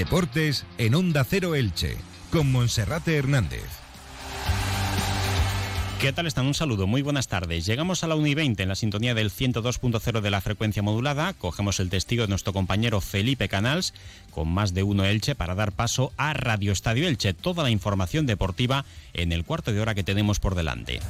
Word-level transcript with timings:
Deportes 0.00 0.64
en 0.78 0.94
Onda 0.94 1.24
Cero 1.24 1.54
Elche, 1.54 1.94
con 2.32 2.50
Monserrate 2.50 3.18
Hernández. 3.18 3.66
¿Qué 6.00 6.10
tal 6.14 6.26
están? 6.26 6.46
Un 6.46 6.54
saludo, 6.54 6.86
muy 6.86 7.02
buenas 7.02 7.28
tardes. 7.28 7.66
Llegamos 7.66 8.02
a 8.02 8.06
la 8.06 8.14
1 8.14 8.28
y 8.28 8.34
20 8.34 8.62
en 8.62 8.68
la 8.70 8.76
sintonía 8.76 9.12
del 9.12 9.30
102.0 9.30 10.22
de 10.22 10.30
la 10.30 10.40
frecuencia 10.40 10.82
modulada. 10.82 11.34
Cogemos 11.34 11.80
el 11.80 11.90
testigo 11.90 12.22
de 12.22 12.28
nuestro 12.28 12.54
compañero 12.54 13.02
Felipe 13.02 13.50
Canals 13.50 13.92
con 14.30 14.48
más 14.48 14.72
de 14.72 14.84
uno 14.84 15.04
Elche 15.04 15.34
para 15.34 15.54
dar 15.54 15.72
paso 15.72 16.14
a 16.16 16.32
Radio 16.32 16.72
Estadio 16.72 17.06
Elche. 17.06 17.34
Toda 17.34 17.62
la 17.62 17.68
información 17.68 18.24
deportiva 18.24 18.86
en 19.12 19.32
el 19.32 19.44
cuarto 19.44 19.70
de 19.70 19.82
hora 19.82 19.94
que 19.94 20.02
tenemos 20.02 20.40
por 20.40 20.54
delante. 20.54 21.00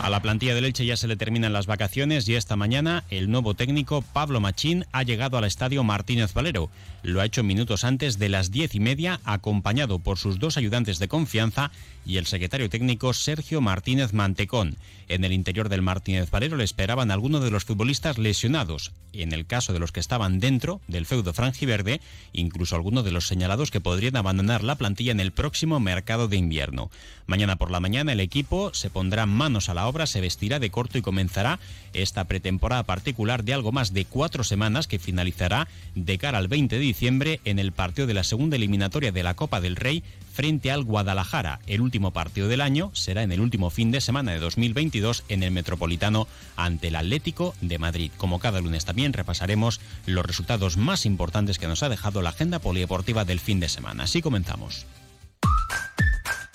A 0.00 0.10
la 0.10 0.22
plantilla 0.22 0.54
del 0.54 0.64
Elche 0.64 0.86
ya 0.86 0.96
se 0.96 1.08
le 1.08 1.16
terminan 1.16 1.52
las 1.52 1.66
vacaciones 1.66 2.28
y 2.28 2.36
esta 2.36 2.54
mañana 2.54 3.02
el 3.10 3.30
nuevo 3.30 3.54
técnico 3.54 4.02
Pablo 4.02 4.40
Machín 4.40 4.86
ha 4.92 5.02
llegado 5.02 5.36
al 5.38 5.44
estadio 5.44 5.82
Martínez 5.82 6.32
Valero. 6.34 6.70
Lo 7.02 7.20
ha 7.20 7.24
hecho 7.24 7.42
minutos 7.42 7.84
antes 7.84 8.18
de 8.18 8.28
las 8.28 8.50
diez 8.52 8.74
y 8.74 8.80
media, 8.80 9.20
acompañado 9.24 9.98
por 9.98 10.16
sus 10.16 10.38
dos 10.38 10.56
ayudantes 10.56 10.98
de 10.98 11.08
confianza 11.08 11.72
y 12.06 12.16
el 12.16 12.26
secretario 12.26 12.70
técnico 12.70 13.12
Sergio 13.12 13.60
Martínez 13.60 14.12
Mantecón. 14.12 14.76
En 15.08 15.24
el 15.24 15.32
interior 15.32 15.68
del 15.68 15.82
Martínez 15.82 16.30
Valero 16.30 16.56
le 16.56 16.64
esperaban 16.64 17.10
algunos 17.10 17.42
de 17.42 17.50
los 17.50 17.64
futbolistas 17.64 18.18
lesionados. 18.18 18.92
En 19.12 19.32
el 19.32 19.46
caso 19.46 19.72
de 19.72 19.78
los 19.78 19.90
que 19.90 20.00
estaban 20.00 20.38
dentro 20.38 20.80
del 20.86 21.06
feudo 21.06 21.32
franjiverde, 21.32 22.00
incluso 22.32 22.76
algunos 22.76 23.04
de 23.04 23.10
los 23.10 23.26
señalados 23.26 23.70
que 23.70 23.80
podrían 23.80 24.16
abandonar 24.16 24.62
la 24.62 24.76
plantilla 24.76 25.12
en 25.12 25.20
el 25.20 25.32
próximo 25.32 25.80
mercado 25.80 26.28
de 26.28 26.36
invierno. 26.36 26.90
Mañana 27.26 27.56
por 27.56 27.70
la 27.70 27.80
mañana 27.80 28.12
el 28.12 28.20
equipo 28.20 28.72
se 28.74 28.90
pondrá 28.90 29.26
manos 29.26 29.68
a 29.68 29.74
la 29.74 29.87
obra, 29.88 30.06
se 30.06 30.20
vestirá 30.20 30.58
de 30.58 30.70
corto 30.70 30.98
y 30.98 31.02
comenzará 31.02 31.58
esta 31.92 32.24
pretemporada 32.24 32.84
particular 32.84 33.44
de 33.44 33.54
algo 33.54 33.72
más 33.72 33.92
de 33.92 34.04
cuatro 34.04 34.44
semanas 34.44 34.86
que 34.86 34.98
finalizará 34.98 35.68
de 35.94 36.18
cara 36.18 36.38
al 36.38 36.48
20 36.48 36.76
de 36.76 36.80
diciembre 36.80 37.40
en 37.44 37.58
el 37.58 37.72
partido 37.72 38.06
de 38.06 38.14
la 38.14 38.24
segunda 38.24 38.56
eliminatoria 38.56 39.12
de 39.12 39.22
la 39.22 39.34
Copa 39.34 39.60
del 39.60 39.76
Rey 39.76 40.02
frente 40.32 40.70
al 40.70 40.84
Guadalajara. 40.84 41.58
El 41.66 41.80
último 41.80 42.12
partido 42.12 42.46
del 42.46 42.60
año 42.60 42.90
será 42.94 43.24
en 43.24 43.32
el 43.32 43.40
último 43.40 43.70
fin 43.70 43.90
de 43.90 44.00
semana 44.00 44.30
de 44.30 44.38
2022 44.38 45.24
en 45.28 45.42
el 45.42 45.50
Metropolitano 45.50 46.28
ante 46.54 46.88
el 46.88 46.96
Atlético 46.96 47.56
de 47.60 47.78
Madrid. 47.78 48.12
Como 48.16 48.38
cada 48.38 48.60
lunes 48.60 48.84
también 48.84 49.12
repasaremos 49.12 49.80
los 50.06 50.24
resultados 50.24 50.76
más 50.76 51.06
importantes 51.06 51.58
que 51.58 51.66
nos 51.66 51.82
ha 51.82 51.88
dejado 51.88 52.22
la 52.22 52.30
agenda 52.30 52.60
polideportiva 52.60 53.24
del 53.24 53.40
fin 53.40 53.58
de 53.58 53.68
semana. 53.68 54.04
Así 54.04 54.22
comenzamos. 54.22 54.86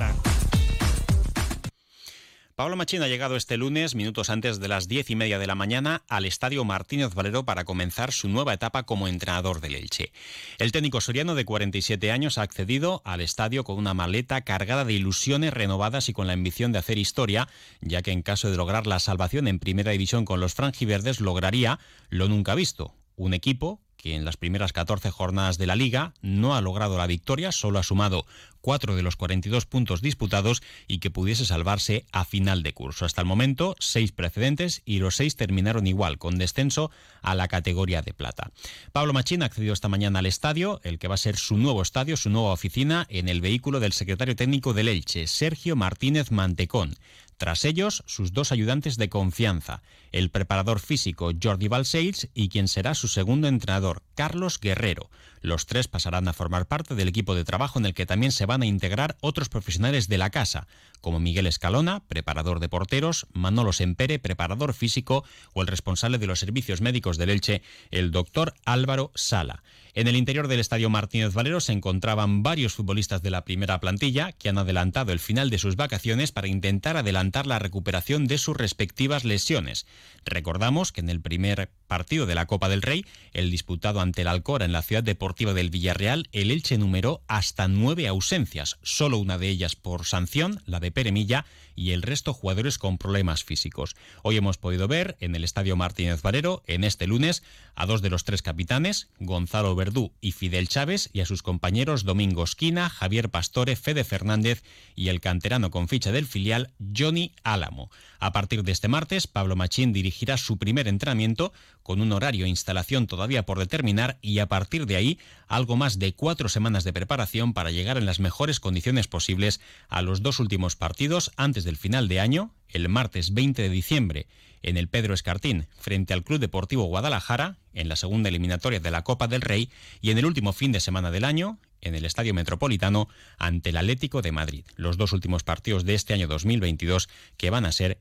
Pablo 2.54 2.76
Machín 2.76 3.02
ha 3.02 3.08
llegado 3.08 3.34
este 3.36 3.56
lunes, 3.56 3.94
minutos 3.94 4.30
antes 4.30 4.60
de 4.60 4.68
las 4.68 4.86
diez 4.86 5.10
y 5.10 5.16
media 5.16 5.38
de 5.38 5.46
la 5.46 5.54
mañana, 5.54 6.02
al 6.08 6.26
Estadio 6.26 6.64
Martínez 6.64 7.14
Valero 7.14 7.44
para 7.44 7.64
comenzar 7.64 8.12
su 8.12 8.28
nueva 8.28 8.54
etapa 8.54 8.84
como 8.84 9.08
entrenador 9.08 9.60
del 9.60 9.74
Elche. 9.74 10.12
El 10.58 10.70
técnico 10.70 11.00
soriano 11.00 11.34
de 11.34 11.44
47 11.44 12.12
años 12.12 12.38
ha 12.38 12.42
accedido 12.42 13.02
al 13.04 13.20
estadio 13.20 13.64
con 13.64 13.78
una 13.78 13.94
maleta 13.94 14.42
cargada 14.42 14.84
de 14.84 14.92
ilusiones 14.92 15.52
renovadas 15.52 16.08
y 16.08 16.12
con 16.12 16.26
la 16.26 16.34
ambición 16.34 16.72
de 16.72 16.78
hacer 16.78 16.98
historia, 16.98 17.48
ya 17.80 18.02
que 18.02 18.12
en 18.12 18.22
caso 18.22 18.50
de 18.50 18.56
lograr 18.56 18.86
la 18.86 18.98
salvación 18.98 19.48
en 19.48 19.58
primera 19.58 19.92
división 19.92 20.24
con 20.24 20.38
los 20.38 20.54
franjiverdes 20.54 21.20
lograría 21.20 21.80
lo 22.10 22.28
nunca 22.28 22.54
visto, 22.54 22.94
un 23.16 23.34
equipo 23.34 23.80
que 24.02 24.16
en 24.16 24.24
las 24.24 24.36
primeras 24.36 24.72
14 24.72 25.10
jornadas 25.10 25.58
de 25.58 25.66
la 25.66 25.76
liga 25.76 26.12
no 26.22 26.56
ha 26.56 26.60
logrado 26.60 26.98
la 26.98 27.06
victoria, 27.06 27.52
solo 27.52 27.78
ha 27.78 27.84
sumado 27.84 28.26
cuatro 28.62 28.96
de 28.96 29.02
los 29.02 29.16
42 29.16 29.66
puntos 29.66 30.00
disputados 30.00 30.62
y 30.88 30.98
que 31.00 31.10
pudiese 31.10 31.44
salvarse 31.44 32.06
a 32.12 32.24
final 32.24 32.62
de 32.62 32.72
curso. 32.72 33.04
Hasta 33.04 33.20
el 33.20 33.26
momento, 33.26 33.76
seis 33.78 34.12
precedentes 34.12 34.80
y 34.86 35.00
los 35.00 35.16
seis 35.16 35.36
terminaron 35.36 35.86
igual, 35.86 36.16
con 36.16 36.38
descenso 36.38 36.90
a 37.20 37.34
la 37.34 37.48
categoría 37.48 38.00
de 38.00 38.14
plata. 38.14 38.50
Pablo 38.92 39.12
Machín 39.12 39.42
ha 39.42 39.46
accedido 39.46 39.74
esta 39.74 39.88
mañana 39.88 40.20
al 40.20 40.26
estadio, 40.26 40.80
el 40.84 40.98
que 40.98 41.08
va 41.08 41.16
a 41.16 41.18
ser 41.18 41.36
su 41.36 41.58
nuevo 41.58 41.82
estadio, 41.82 42.16
su 42.16 42.30
nueva 42.30 42.52
oficina, 42.52 43.06
en 43.10 43.28
el 43.28 43.42
vehículo 43.42 43.80
del 43.80 43.92
secretario 43.92 44.36
técnico 44.36 44.72
del 44.72 44.88
Elche, 44.88 45.26
Sergio 45.26 45.76
Martínez 45.76 46.30
Mantecón. 46.30 46.96
Tras 47.42 47.64
ellos, 47.64 48.04
sus 48.06 48.32
dos 48.32 48.52
ayudantes 48.52 48.98
de 48.98 49.08
confianza, 49.08 49.82
el 50.12 50.30
preparador 50.30 50.78
físico 50.78 51.32
Jordi 51.42 51.66
Balseils 51.66 52.28
y 52.34 52.48
quien 52.48 52.68
será 52.68 52.94
su 52.94 53.08
segundo 53.08 53.48
entrenador, 53.48 54.04
Carlos 54.14 54.60
Guerrero. 54.60 55.10
Los 55.42 55.66
tres 55.66 55.88
pasarán 55.88 56.28
a 56.28 56.32
formar 56.32 56.66
parte 56.66 56.94
del 56.94 57.08
equipo 57.08 57.34
de 57.34 57.44
trabajo 57.44 57.78
en 57.78 57.86
el 57.86 57.94
que 57.94 58.06
también 58.06 58.32
se 58.32 58.46
van 58.46 58.62
a 58.62 58.66
integrar 58.66 59.16
otros 59.20 59.48
profesionales 59.48 60.08
de 60.08 60.16
la 60.18 60.30
casa, 60.30 60.68
como 61.00 61.18
Miguel 61.18 61.48
Escalona, 61.48 62.04
preparador 62.06 62.60
de 62.60 62.68
porteros, 62.68 63.26
Manolo 63.32 63.72
Sempere, 63.72 64.20
preparador 64.20 64.72
físico, 64.72 65.24
o 65.52 65.62
el 65.62 65.66
responsable 65.66 66.18
de 66.18 66.28
los 66.28 66.38
servicios 66.38 66.80
médicos 66.80 67.18
del 67.18 67.30
Elche, 67.30 67.62
el 67.90 68.12
doctor 68.12 68.54
Álvaro 68.64 69.10
Sala. 69.16 69.64
En 69.94 70.08
el 70.08 70.16
interior 70.16 70.48
del 70.48 70.60
estadio 70.60 70.88
Martínez 70.88 71.34
Valero 71.34 71.60
se 71.60 71.72
encontraban 71.72 72.42
varios 72.42 72.72
futbolistas 72.72 73.20
de 73.20 73.28
la 73.28 73.44
primera 73.44 73.78
plantilla 73.78 74.32
que 74.32 74.48
han 74.48 74.56
adelantado 74.56 75.12
el 75.12 75.18
final 75.18 75.50
de 75.50 75.58
sus 75.58 75.76
vacaciones 75.76 76.32
para 76.32 76.48
intentar 76.48 76.96
adelantar 76.96 77.46
la 77.46 77.58
recuperación 77.58 78.26
de 78.26 78.38
sus 78.38 78.56
respectivas 78.56 79.24
lesiones. 79.24 79.86
Recordamos 80.24 80.92
que 80.92 81.02
en 81.02 81.10
el 81.10 81.20
primer 81.20 81.70
partido 81.88 82.24
de 82.24 82.34
la 82.34 82.46
Copa 82.46 82.70
del 82.70 82.80
Rey, 82.80 83.04
el 83.34 83.50
disputado 83.50 84.00
ante 84.00 84.22
el 84.22 84.28
Alcora 84.28 84.64
en 84.64 84.72
la 84.72 84.80
ciudad 84.80 85.02
del 85.32 85.70
Villarreal, 85.70 86.28
el 86.32 86.50
Elche 86.50 86.78
numeró 86.78 87.22
hasta 87.26 87.66
nueve 87.66 88.06
ausencias, 88.06 88.78
solo 88.82 89.18
una 89.18 89.38
de 89.38 89.48
ellas 89.48 89.76
por 89.76 90.04
sanción, 90.04 90.60
la 90.66 90.78
de 90.78 90.92
Peremilla, 90.92 91.46
y 91.76 91.92
el 91.92 92.02
resto 92.02 92.32
jugadores 92.32 92.78
con 92.78 92.98
problemas 92.98 93.44
físicos. 93.44 93.96
Hoy 94.22 94.36
hemos 94.36 94.58
podido 94.58 94.88
ver 94.88 95.16
en 95.20 95.34
el 95.34 95.44
Estadio 95.44 95.76
Martínez 95.76 96.22
Valero, 96.22 96.62
en 96.66 96.84
este 96.84 97.06
lunes, 97.06 97.42
a 97.74 97.86
dos 97.86 98.02
de 98.02 98.10
los 98.10 98.24
tres 98.24 98.42
capitanes, 98.42 99.08
Gonzalo 99.18 99.74
Verdú 99.74 100.12
y 100.20 100.32
Fidel 100.32 100.68
Chávez, 100.68 101.10
y 101.12 101.20
a 101.20 101.26
sus 101.26 101.42
compañeros 101.42 102.04
Domingo 102.04 102.44
Esquina, 102.44 102.88
Javier 102.88 103.30
Pastore, 103.30 103.76
Fede 103.76 104.04
Fernández 104.04 104.62
y 104.94 105.08
el 105.08 105.20
canterano 105.20 105.70
con 105.70 105.88
ficha 105.88 106.12
del 106.12 106.26
filial, 106.26 106.72
Johnny 106.96 107.32
Álamo. 107.42 107.90
A 108.18 108.32
partir 108.32 108.62
de 108.62 108.72
este 108.72 108.88
martes, 108.88 109.26
Pablo 109.26 109.56
Machín 109.56 109.92
dirigirá 109.92 110.36
su 110.36 110.58
primer 110.58 110.88
entrenamiento 110.88 111.52
con 111.82 112.00
un 112.00 112.12
horario 112.12 112.44
e 112.44 112.48
instalación 112.48 113.06
todavía 113.06 113.44
por 113.44 113.58
determinar 113.58 114.18
y 114.22 114.38
a 114.38 114.46
partir 114.46 114.86
de 114.86 114.96
ahí 114.96 115.18
algo 115.48 115.76
más 115.76 115.98
de 115.98 116.14
cuatro 116.14 116.48
semanas 116.48 116.84
de 116.84 116.92
preparación 116.92 117.52
para 117.52 117.70
llegar 117.70 117.96
en 117.96 118.06
las 118.06 118.20
mejores 118.20 118.60
condiciones 118.60 119.08
posibles 119.08 119.60
a 119.88 120.02
los 120.02 120.22
dos 120.22 120.40
últimos 120.40 120.76
partidos 120.76 121.32
antes 121.36 121.61
del 121.64 121.76
final 121.76 122.08
de 122.08 122.20
año, 122.20 122.54
el 122.68 122.88
martes 122.88 123.34
20 123.34 123.62
de 123.62 123.68
diciembre 123.68 124.26
en 124.62 124.76
el 124.76 124.88
Pedro 124.88 125.14
Escartín 125.14 125.66
frente 125.78 126.14
al 126.14 126.22
Club 126.22 126.38
Deportivo 126.38 126.84
Guadalajara 126.84 127.58
en 127.74 127.88
la 127.88 127.96
segunda 127.96 128.28
eliminatoria 128.28 128.80
de 128.80 128.90
la 128.90 129.02
Copa 129.02 129.28
del 129.28 129.40
Rey 129.40 129.70
y 130.00 130.10
en 130.10 130.18
el 130.18 130.26
último 130.26 130.52
fin 130.52 130.72
de 130.72 130.80
semana 130.80 131.10
del 131.10 131.24
año 131.24 131.58
en 131.80 131.94
el 131.94 132.04
Estadio 132.04 132.32
Metropolitano 132.32 133.08
ante 133.38 133.70
el 133.70 133.76
Atlético 133.76 134.22
de 134.22 134.32
Madrid, 134.32 134.64
los 134.76 134.96
dos 134.96 135.12
últimos 135.12 135.42
partidos 135.42 135.84
de 135.84 135.94
este 135.94 136.14
año 136.14 136.28
2022 136.28 137.08
que 137.36 137.50
van 137.50 137.66
a 137.66 137.72
ser 137.72 137.98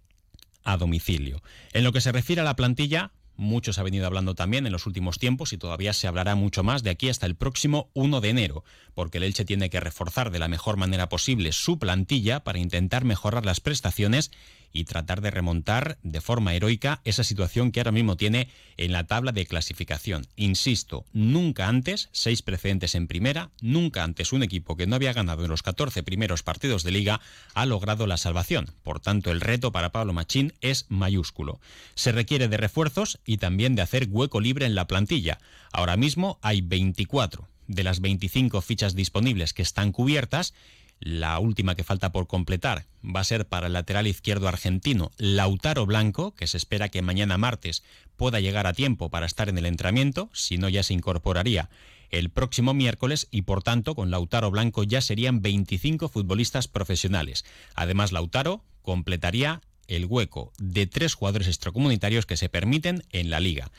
a 0.64 0.78
domicilio. 0.78 1.42
En 1.74 1.84
lo 1.84 1.92
que 1.92 2.02
se 2.02 2.12
refiere 2.12 2.42
a 2.42 2.46
la 2.46 2.56
plantilla, 2.56 3.12
mucho 3.42 3.74
se 3.74 3.82
ha 3.82 3.84
venido 3.84 4.06
hablando 4.06 4.36
también 4.36 4.66
en 4.66 4.72
los 4.72 4.86
últimos 4.86 5.20
tiempos 5.20 5.52
y 5.52 5.58
todavía 5.58 5.94
se 5.94 6.08
hablará 6.08 6.36
mucho 6.36 6.64
más 6.64 6.84
de 6.84 6.92
aquí 6.92 7.10
hasta 7.10 7.26
el 7.26 7.36
próximo 7.36 7.90
1 7.94 8.22
de 8.22 8.30
enero, 8.30 8.64
porque 8.94 9.18
el 9.18 9.24
Elche 9.24 9.44
tiene 9.44 9.70
que 9.70 9.80
reforzar 9.80 10.32
de 10.32 10.40
la 10.40 10.48
mejor 10.48 10.78
manera 10.78 11.10
posible 11.10 11.52
su 11.52 11.80
plantilla 11.80 12.44
para 12.44 12.60
intentar 12.60 13.04
mejorar 13.04 13.46
las 13.46 13.60
prestaciones 13.60 14.32
y 14.74 14.86
tratar 14.86 15.22
de 15.22 15.32
remontar 15.32 15.98
de 16.04 16.22
forma 16.22 16.54
heroica 16.54 17.02
esa 17.04 17.24
situación 17.24 17.72
que 17.72 17.80
ahora 17.80 17.92
mismo 17.92 18.18
tiene 18.18 18.50
en 18.78 18.92
la 18.92 19.06
tabla 19.06 19.32
de 19.32 19.46
clasificación. 19.46 20.28
Insisto, 20.36 21.06
nunca 21.14 21.68
antes, 21.68 22.10
seis 22.12 22.42
precedentes 22.42 22.96
en 22.96 23.08
primera, 23.08 23.52
nunca 23.62 24.04
antes 24.04 24.34
un 24.34 24.44
equipo 24.44 24.76
que 24.76 24.88
no 24.88 24.96
había 24.96 25.14
ganado 25.14 25.44
en 25.44 25.50
los 25.50 25.64
14 25.64 26.04
primeros 26.04 26.44
partidos 26.44 26.84
de 26.84 26.92
liga 26.92 27.22
ha 27.54 27.66
logrado 27.66 28.08
la 28.08 28.18
salvación. 28.18 28.72
Por 28.84 29.00
tanto, 29.00 29.32
el 29.32 29.42
reto 29.42 29.72
para 29.72 29.92
Pablo 29.92 30.14
Machín 30.14 30.54
es 30.62 30.86
mayúsculo. 30.90 31.60
Se 31.96 32.12
requiere 32.12 32.48
de 32.48 32.58
refuerzos 32.58 33.20
y 33.26 33.38
también 33.38 33.76
de 33.76 33.82
hacer 33.82 34.08
hueco 34.10 34.40
libre 34.40 34.66
en 34.66 34.76
la 34.76 34.88
plantilla. 34.88 35.40
Ahora 35.72 35.98
mismo 35.98 36.40
hay 36.42 36.62
24 36.62 37.48
de 37.68 37.84
las 37.84 38.02
25 38.02 38.62
fichas 38.62 38.96
disponibles 38.96 39.54
que 39.54 39.62
están 39.62 39.92
cubiertas 39.92 40.54
La 41.02 41.40
última 41.40 41.76
que 41.76 41.84
falta 41.84 42.12
por 42.12 42.28
completar 42.28 42.86
va 43.04 43.22
a 43.22 43.26
ser 43.26 43.48
para 43.48 43.68
el 43.68 43.74
lateral 43.74 44.06
izquierdo 44.06 44.48
argentino 44.48 45.12
Lautaro 45.18 45.88
Blanco, 45.88 46.36
que 46.36 46.46
se 46.46 46.58
espera 46.58 46.90
que 46.90 47.02
mañana 47.02 47.40
martes 47.40 47.84
pueda 48.16 48.40
llegar 48.40 48.68
a 48.68 48.74
tiempo 48.74 49.10
para 49.10 49.26
estar 49.26 49.50
en 49.50 49.58
el 49.58 49.66
entrenamiento, 49.66 50.30
si 50.32 50.60
no 50.60 50.70
ya 50.70 50.84
se 50.84 50.94
incorporaría 50.94 51.70
el 52.12 52.30
próximo 52.30 52.74
miércoles 52.74 53.28
y 53.32 53.42
por 53.44 53.64
tanto 53.64 53.96
con 53.96 54.12
Lautaro 54.12 54.52
Blanco 54.52 54.84
ya 54.84 55.02
serían 55.02 55.42
25 55.42 56.08
futbolistas 56.08 56.68
profesionales. 56.68 57.46
Además 57.74 58.12
Lautaro 58.12 58.64
completaría 58.84 59.62
el 59.88 60.06
hueco 60.06 60.54
de 60.60 60.86
tres 60.86 61.16
jugadores 61.16 61.48
extracomunitarios 61.48 62.26
que 62.26 62.38
se 62.38 62.50
permiten 62.50 63.04
en 63.12 63.30
la 63.30 63.40
liga. 63.40 63.72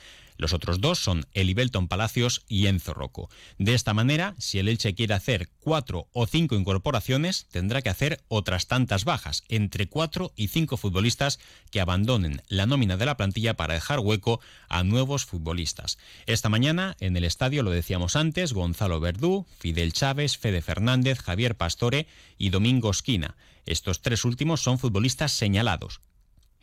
Los 0.43 0.53
otros 0.53 0.81
dos 0.81 0.99
son 0.99 1.25
Elibelton 1.35 1.87
Palacios 1.87 2.43
y 2.49 2.67
Enzo 2.67 2.95
Rocco. 2.95 3.31
De 3.59 3.75
esta 3.75 3.95
manera, 3.95 4.35
si 4.39 4.59
el 4.59 4.67
Elche 4.67 4.93
quiere 4.93 5.15
hacer 5.15 5.51
cuatro 5.61 6.09
o 6.13 6.27
cinco 6.27 6.57
incorporaciones, 6.57 7.47
tendrá 7.53 7.81
que 7.81 7.91
hacer 7.91 8.25
otras 8.27 8.67
tantas 8.67 9.05
bajas, 9.05 9.45
entre 9.49 9.87
cuatro 9.87 10.33
y 10.35 10.49
cinco 10.49 10.77
futbolistas 10.77 11.39
que 11.71 11.81
abandonen 11.81 12.43
la 12.49 12.67
nómina 12.67 12.97
de 12.97 13.07
la 13.07 13.17
plantilla 13.17 13.55
para 13.55 13.75
dejar 13.75 14.01
hueco 14.01 14.41
a 14.69 14.83
nuevos 14.83 15.27
futbolistas. 15.27 15.97
Esta 16.27 16.49
mañana, 16.49 16.97
en 16.99 17.17
el 17.17 17.23
estadio, 17.23 17.63
lo 17.63 17.71
decíamos 17.71 18.17
antes, 18.17 18.53
Gonzalo 18.53 18.99
Verdú, 18.99 19.47
Fidel 19.61 19.93
Chávez, 19.93 20.39
Fede 20.39 20.61
Fernández, 20.61 21.21
Javier 21.21 21.55
Pastore 21.57 22.09
y 22.37 22.51
Domingo 22.51 22.91
Esquina. 22.91 23.37
Estos 23.65 24.03
tres 24.03 24.25
últimos 24.25 24.61
son 24.61 24.81
futbolistas 24.81 25.31
señalados. 25.31 26.01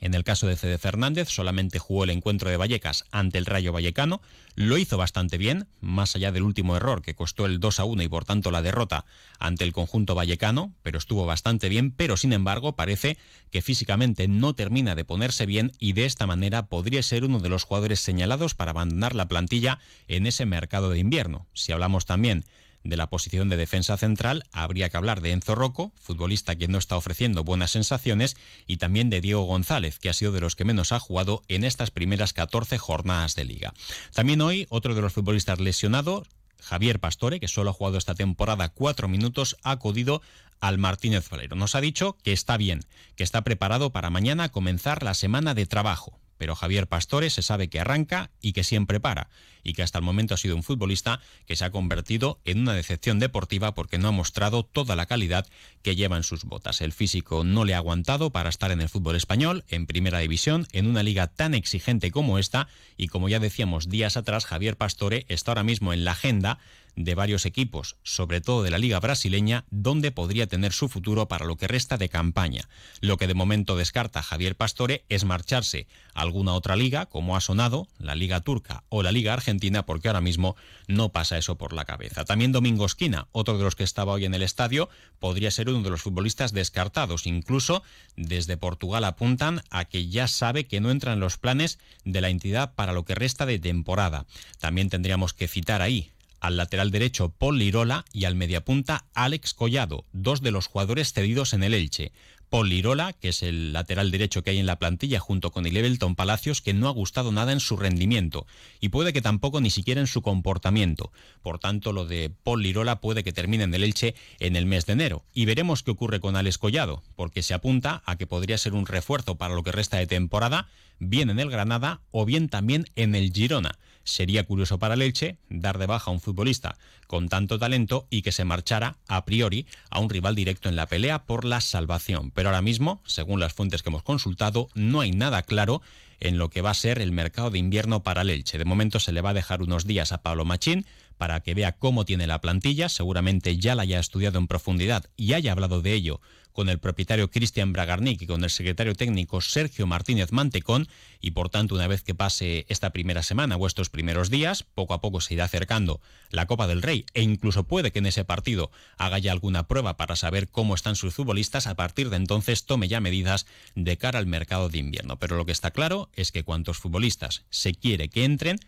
En 0.01 0.13
el 0.13 0.23
caso 0.23 0.47
de 0.47 0.55
Fede 0.55 0.77
Fernández, 0.77 1.29
solamente 1.29 1.79
jugó 1.79 2.03
el 2.03 2.09
encuentro 2.09 2.49
de 2.49 2.57
Vallecas 2.57 3.05
ante 3.11 3.37
el 3.37 3.45
Rayo 3.45 3.73
Vallecano. 3.73 4.21
Lo 4.55 4.77
hizo 4.77 4.97
bastante 4.97 5.37
bien, 5.37 5.67
más 5.81 6.15
allá 6.15 6.31
del 6.31 6.43
último 6.43 6.75
error 6.75 7.01
que 7.01 7.15
costó 7.15 7.45
el 7.45 7.59
2 7.59 7.79
a 7.79 7.83
1 7.85 8.03
y 8.03 8.07
por 8.07 8.25
tanto 8.25 8.51
la 8.51 8.61
derrota 8.61 9.05
ante 9.39 9.63
el 9.63 9.73
conjunto 9.73 10.15
vallecano, 10.15 10.73
pero 10.83 10.97
estuvo 10.97 11.25
bastante 11.25 11.69
bien. 11.69 11.91
Pero 11.91 12.17
sin 12.17 12.33
embargo, 12.33 12.75
parece 12.75 13.17
que 13.51 13.61
físicamente 13.61 14.27
no 14.27 14.53
termina 14.53 14.95
de 14.95 15.05
ponerse 15.05 15.45
bien 15.45 15.71
y 15.79 15.93
de 15.93 16.05
esta 16.05 16.27
manera 16.27 16.67
podría 16.67 17.03
ser 17.03 17.23
uno 17.23 17.39
de 17.39 17.49
los 17.49 17.63
jugadores 17.63 17.99
señalados 17.99 18.55
para 18.55 18.71
abandonar 18.71 19.15
la 19.15 19.27
plantilla 19.27 19.79
en 20.07 20.27
ese 20.27 20.45
mercado 20.45 20.89
de 20.89 20.99
invierno. 20.99 21.47
Si 21.53 21.71
hablamos 21.71 22.05
también 22.05 22.45
de 22.83 22.97
la 22.97 23.09
posición 23.09 23.49
de 23.49 23.57
defensa 23.57 23.97
central, 23.97 24.45
habría 24.51 24.89
que 24.89 24.97
hablar 24.97 25.21
de 25.21 25.31
Enzo 25.31 25.55
Rocco, 25.55 25.91
futbolista 25.99 26.55
que 26.55 26.67
no 26.67 26.77
está 26.77 26.97
ofreciendo 26.97 27.43
buenas 27.43 27.71
sensaciones, 27.71 28.37
y 28.67 28.77
también 28.77 29.09
de 29.09 29.21
Diego 29.21 29.43
González, 29.43 29.99
que 29.99 30.09
ha 30.09 30.13
sido 30.13 30.31
de 30.31 30.41
los 30.41 30.55
que 30.55 30.65
menos 30.65 30.91
ha 30.91 30.99
jugado 30.99 31.43
en 31.47 31.63
estas 31.63 31.91
primeras 31.91 32.33
14 32.33 32.77
jornadas 32.77 33.35
de 33.35 33.45
liga. 33.45 33.73
También 34.13 34.41
hoy, 34.41 34.65
otro 34.69 34.95
de 34.95 35.01
los 35.01 35.13
futbolistas 35.13 35.59
lesionados, 35.59 36.27
Javier 36.61 36.99
Pastore, 36.99 37.39
que 37.39 37.47
solo 37.47 37.69
ha 37.69 37.73
jugado 37.73 37.97
esta 37.97 38.15
temporada 38.15 38.69
cuatro 38.69 39.07
minutos, 39.07 39.57
ha 39.63 39.71
acudido 39.71 40.21
al 40.59 40.77
Martínez 40.77 41.29
Valero. 41.29 41.55
Nos 41.55 41.75
ha 41.75 41.81
dicho 41.81 42.17
que 42.23 42.33
está 42.33 42.57
bien, 42.57 42.81
que 43.15 43.23
está 43.23 43.43
preparado 43.43 43.91
para 43.91 44.09
mañana 44.09 44.49
comenzar 44.49 45.03
la 45.03 45.13
semana 45.13 45.53
de 45.53 45.65
trabajo 45.65 46.19
pero 46.39 46.55
Javier 46.55 46.87
Pastore 46.87 47.29
se 47.29 47.43
sabe 47.43 47.67
que 47.67 47.81
arranca 47.81 48.31
y 48.41 48.53
que 48.53 48.63
siempre 48.63 48.99
para, 48.99 49.29
y 49.61 49.73
que 49.73 49.83
hasta 49.83 49.99
el 49.99 50.05
momento 50.05 50.33
ha 50.33 50.37
sido 50.37 50.55
un 50.55 50.63
futbolista 50.63 51.19
que 51.45 51.57
se 51.57 51.65
ha 51.65 51.69
convertido 51.69 52.39
en 52.45 52.61
una 52.61 52.73
decepción 52.73 53.19
deportiva 53.19 53.75
porque 53.75 53.97
no 53.97 54.07
ha 54.07 54.11
mostrado 54.11 54.63
toda 54.63 54.95
la 54.95 55.05
calidad 55.05 55.45
que 55.83 55.97
lleva 55.97 56.15
en 56.15 56.23
sus 56.23 56.45
botas. 56.45 56.79
El 56.79 56.93
físico 56.93 57.43
no 57.43 57.65
le 57.65 57.75
ha 57.75 57.77
aguantado 57.77 58.31
para 58.31 58.49
estar 58.49 58.71
en 58.71 58.79
el 58.79 58.87
fútbol 58.87 59.17
español, 59.17 59.65
en 59.67 59.85
primera 59.85 60.19
división, 60.19 60.65
en 60.71 60.87
una 60.87 61.03
liga 61.03 61.27
tan 61.27 61.53
exigente 61.53 62.09
como 62.09 62.39
esta, 62.39 62.69
y 62.95 63.09
como 63.09 63.27
ya 63.27 63.39
decíamos 63.39 63.89
días 63.89 64.15
atrás, 64.15 64.45
Javier 64.45 64.77
Pastore 64.77 65.25
está 65.27 65.51
ahora 65.51 65.63
mismo 65.63 65.91
en 65.91 66.05
la 66.05 66.13
agenda 66.13 66.57
de 66.95 67.15
varios 67.15 67.45
equipos, 67.45 67.97
sobre 68.03 68.41
todo 68.41 68.63
de 68.63 68.71
la 68.71 68.77
Liga 68.77 68.99
Brasileña, 68.99 69.65
donde 69.69 70.11
podría 70.11 70.47
tener 70.47 70.73
su 70.73 70.89
futuro 70.89 71.27
para 71.27 71.45
lo 71.45 71.57
que 71.57 71.67
resta 71.67 71.97
de 71.97 72.09
campaña. 72.09 72.67
Lo 73.01 73.17
que 73.17 73.27
de 73.27 73.33
momento 73.33 73.75
descarta 73.75 74.21
Javier 74.21 74.55
Pastore 74.55 75.05
es 75.09 75.23
marcharse 75.23 75.87
a 76.13 76.21
alguna 76.21 76.53
otra 76.53 76.75
liga, 76.75 77.05
como 77.05 77.35
ha 77.35 77.41
sonado, 77.41 77.87
la 77.97 78.15
Liga 78.15 78.41
Turca 78.41 78.83
o 78.89 79.03
la 79.03 79.11
Liga 79.11 79.33
Argentina, 79.33 79.85
porque 79.85 80.09
ahora 80.09 80.21
mismo 80.21 80.55
no 80.87 81.09
pasa 81.09 81.37
eso 81.37 81.57
por 81.57 81.73
la 81.73 81.85
cabeza. 81.85 82.25
También 82.25 82.51
Domingo 82.51 82.85
Esquina, 82.85 83.27
otro 83.31 83.57
de 83.57 83.63
los 83.63 83.75
que 83.75 83.83
estaba 83.83 84.13
hoy 84.13 84.25
en 84.25 84.33
el 84.33 84.43
estadio, 84.43 84.89
podría 85.19 85.51
ser 85.51 85.69
uno 85.69 85.81
de 85.81 85.89
los 85.89 86.01
futbolistas 86.01 86.53
descartados. 86.53 87.27
Incluso 87.27 87.83
desde 88.15 88.57
Portugal 88.57 89.03
apuntan 89.03 89.61
a 89.69 89.85
que 89.85 90.07
ya 90.07 90.27
sabe 90.27 90.65
que 90.65 90.81
no 90.81 90.91
entra 90.91 91.13
en 91.13 91.19
los 91.19 91.37
planes 91.37 91.79
de 92.05 92.21
la 92.21 92.29
entidad 92.29 92.73
para 92.75 92.93
lo 92.93 93.05
que 93.05 93.15
resta 93.15 93.45
de 93.45 93.59
temporada. 93.59 94.25
También 94.59 94.89
tendríamos 94.89 95.33
que 95.33 95.47
citar 95.47 95.81
ahí 95.81 96.11
al 96.39 96.57
lateral 96.57 96.91
derecho 96.91 97.29
Paul 97.29 97.59
Lirola 97.59 98.05
y 98.13 98.25
al 98.25 98.35
mediapunta 98.35 99.05
Alex 99.13 99.53
Collado, 99.53 100.05
dos 100.13 100.41
de 100.41 100.51
los 100.51 100.67
jugadores 100.67 101.13
cedidos 101.13 101.53
en 101.53 101.63
el 101.63 101.73
Elche. 101.73 102.11
Paul 102.49 102.69
Lirola, 102.69 103.13
que 103.13 103.29
es 103.29 103.43
el 103.43 103.73
lateral 103.73 104.09
derecho 104.09 104.43
que 104.43 104.49
hay 104.49 104.57
en 104.57 104.65
la 104.65 104.79
plantilla 104.79 105.19
junto 105.19 105.51
con 105.51 105.67
Elebelton 105.67 106.15
Palacios, 106.15 106.61
que 106.61 106.73
no 106.73 106.87
ha 106.87 106.91
gustado 106.91 107.31
nada 107.31 107.51
en 107.51 107.59
su 107.59 107.77
rendimiento 107.77 108.47
y 108.79 108.89
puede 108.89 109.13
que 109.13 109.21
tampoco 109.21 109.61
ni 109.61 109.69
siquiera 109.69 110.01
en 110.01 110.07
su 110.07 110.23
comportamiento. 110.23 111.11
Por 111.43 111.59
tanto, 111.59 111.93
lo 111.93 112.05
de 112.05 112.31
Paul 112.43 112.63
Lirola 112.63 113.01
puede 113.01 113.23
que 113.23 113.33
termine 113.33 113.65
en 113.65 113.73
el 113.73 113.83
Elche 113.83 114.15
en 114.39 114.55
el 114.55 114.65
mes 114.65 114.87
de 114.87 114.93
enero. 114.93 115.23
Y 115.31 115.45
veremos 115.45 115.83
qué 115.83 115.91
ocurre 115.91 116.19
con 116.19 116.35
Alex 116.35 116.57
Collado, 116.57 117.03
porque 117.15 117.43
se 117.43 117.53
apunta 117.53 118.01
a 118.05 118.15
que 118.17 118.25
podría 118.25 118.57
ser 118.57 118.73
un 118.73 118.87
refuerzo 118.87 119.35
para 119.35 119.53
lo 119.53 119.63
que 119.63 119.71
resta 119.71 119.97
de 119.97 120.07
temporada, 120.07 120.67
bien 120.97 121.29
en 121.29 121.39
el 121.39 121.51
Granada 121.51 122.01
o 122.09 122.25
bien 122.25 122.49
también 122.49 122.85
en 122.95 123.13
el 123.13 123.31
Girona. 123.31 123.77
Sería 124.09 124.43
curioso 124.43 124.79
para 124.79 124.95
Leche 124.95 125.37
dar 125.49 125.77
de 125.77 125.85
baja 125.85 126.09
a 126.09 126.13
un 126.13 126.19
futbolista 126.19 126.77
con 127.05 127.29
tanto 127.29 127.59
talento 127.59 128.07
y 128.09 128.23
que 128.23 128.31
se 128.31 128.43
marchara 128.43 128.97
a 129.07 129.23
priori 129.23 129.67
a 129.91 129.99
un 129.99 130.09
rival 130.09 130.35
directo 130.35 130.67
en 130.67 130.75
la 130.75 130.87
pelea 130.87 131.25
por 131.25 131.45
la 131.45 131.61
salvación. 131.61 132.31
Pero 132.31 132.49
ahora 132.49 132.63
mismo, 132.63 133.01
según 133.05 133.39
las 133.39 133.53
fuentes 133.53 133.83
que 133.83 133.89
hemos 133.89 134.03
consultado, 134.03 134.69
no 134.73 135.01
hay 135.01 135.11
nada 135.11 135.43
claro 135.43 135.81
en 136.19 136.37
lo 136.37 136.49
que 136.49 136.61
va 136.61 136.71
a 136.71 136.73
ser 136.73 136.99
el 136.99 137.11
mercado 137.11 137.51
de 137.51 137.59
invierno 137.59 138.01
para 138.01 138.23
el 138.23 138.31
Elche. 138.31 138.57
De 138.57 138.65
momento 138.65 138.99
se 138.99 139.11
le 139.11 139.21
va 139.21 139.29
a 139.29 139.35
dejar 139.35 139.61
unos 139.61 139.85
días 139.85 140.11
a 140.11 140.23
Pablo 140.23 140.43
Machín 140.43 140.85
para 141.17 141.41
que 141.41 141.53
vea 141.53 141.73
cómo 141.73 142.03
tiene 142.03 142.27
la 142.27 142.41
plantilla, 142.41 142.89
seguramente 142.89 143.57
ya 143.57 143.75
la 143.75 143.83
haya 143.83 143.99
estudiado 143.99 144.39
en 144.39 144.47
profundidad 144.47 145.05
y 145.17 145.33
haya 145.33 145.51
hablado 145.51 145.81
de 145.81 145.93
ello 145.93 146.19
con 146.59 146.67
el 146.67 146.79
propietario 146.79 147.31
Cristian 147.31 147.71
Bragarnik 147.71 148.21
y 148.21 148.27
con 148.27 148.43
el 148.43 148.49
secretario 148.49 148.93
técnico 148.93 149.39
Sergio 149.39 149.87
Martínez 149.87 150.33
Mantecón 150.33 150.89
y 151.21 151.31
por 151.31 151.47
tanto 151.47 151.73
una 151.73 151.87
vez 151.87 152.03
que 152.03 152.15
pase 152.15 152.65
esta 152.67 152.89
primera 152.89 153.23
semana 153.23 153.55
o 153.55 153.65
estos 153.65 153.89
primeros 153.89 154.29
días, 154.29 154.63
poco 154.63 154.93
a 154.93 154.99
poco 154.99 155.21
se 155.21 155.35
irá 155.35 155.45
acercando 155.45 156.01
la 156.31 156.47
Copa 156.47 156.67
del 156.67 156.81
Rey 156.81 157.05
e 157.13 157.21
incluso 157.21 157.63
puede 157.63 157.93
que 157.93 157.99
en 157.99 158.07
ese 158.07 158.25
partido 158.25 158.71
haga 158.97 159.19
ya 159.19 159.31
alguna 159.31 159.69
prueba 159.69 159.95
para 159.95 160.17
saber 160.17 160.49
cómo 160.49 160.75
están 160.75 160.97
sus 160.97 161.13
futbolistas, 161.13 161.65
a 161.65 161.75
partir 161.75 162.09
de 162.09 162.17
entonces 162.17 162.65
tome 162.65 162.89
ya 162.89 162.99
medidas 162.99 163.45
de 163.75 163.95
cara 163.95 164.19
al 164.19 164.27
mercado 164.27 164.67
de 164.67 164.79
invierno. 164.79 165.17
Pero 165.17 165.37
lo 165.37 165.45
que 165.45 165.53
está 165.53 165.71
claro 165.71 166.09
es 166.13 166.33
que 166.33 166.43
cuantos 166.43 166.77
futbolistas 166.77 167.45
se 167.49 167.73
quiere 167.73 168.09
que 168.09 168.25
entren, 168.25 168.59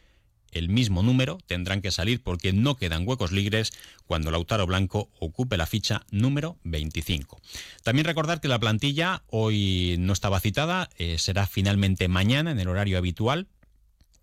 el 0.51 0.69
mismo 0.69 1.03
número 1.03 1.37
tendrán 1.47 1.81
que 1.81 1.91
salir 1.91 2.21
porque 2.21 2.53
no 2.53 2.75
quedan 2.75 3.07
huecos 3.07 3.31
libres 3.31 3.71
cuando 4.05 4.31
Lautaro 4.31 4.65
Blanco 4.65 5.09
ocupe 5.19 5.57
la 5.57 5.65
ficha 5.65 6.03
número 6.11 6.57
25. 6.63 7.39
También 7.83 8.05
recordar 8.05 8.41
que 8.41 8.47
la 8.47 8.59
plantilla 8.59 9.23
hoy 9.29 9.95
no 9.99 10.13
estaba 10.13 10.39
citada, 10.39 10.89
eh, 10.97 11.17
será 11.17 11.47
finalmente 11.47 12.07
mañana 12.07 12.51
en 12.51 12.59
el 12.59 12.67
horario 12.67 12.97
habitual 12.97 13.47